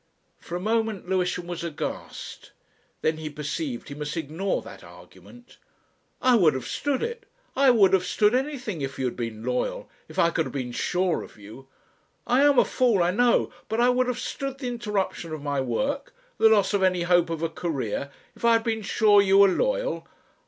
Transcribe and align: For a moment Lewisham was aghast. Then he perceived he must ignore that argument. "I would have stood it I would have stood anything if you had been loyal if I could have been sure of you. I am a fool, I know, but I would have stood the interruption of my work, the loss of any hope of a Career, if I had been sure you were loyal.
For 0.39 0.55
a 0.55 0.59
moment 0.59 1.07
Lewisham 1.07 1.45
was 1.45 1.63
aghast. 1.63 2.53
Then 3.03 3.17
he 3.17 3.29
perceived 3.29 3.87
he 3.87 3.93
must 3.93 4.17
ignore 4.17 4.63
that 4.63 4.83
argument. 4.83 5.59
"I 6.23 6.33
would 6.33 6.55
have 6.55 6.65
stood 6.65 7.03
it 7.03 7.27
I 7.55 7.69
would 7.69 7.93
have 7.93 8.07
stood 8.07 8.33
anything 8.33 8.81
if 8.81 8.97
you 8.97 9.05
had 9.05 9.15
been 9.15 9.43
loyal 9.43 9.91
if 10.07 10.17
I 10.17 10.31
could 10.31 10.47
have 10.47 10.53
been 10.53 10.71
sure 10.71 11.21
of 11.21 11.37
you. 11.37 11.67
I 12.25 12.41
am 12.41 12.57
a 12.57 12.65
fool, 12.65 13.03
I 13.03 13.11
know, 13.11 13.53
but 13.69 13.79
I 13.79 13.89
would 13.89 14.07
have 14.07 14.17
stood 14.17 14.57
the 14.57 14.69
interruption 14.69 15.33
of 15.33 15.43
my 15.43 15.61
work, 15.61 16.15
the 16.39 16.49
loss 16.49 16.73
of 16.73 16.81
any 16.81 17.03
hope 17.03 17.29
of 17.29 17.43
a 17.43 17.47
Career, 17.49 18.09
if 18.35 18.43
I 18.43 18.53
had 18.53 18.63
been 18.63 18.81
sure 18.81 19.21
you 19.21 19.37
were 19.37 19.49
loyal. 19.49 20.07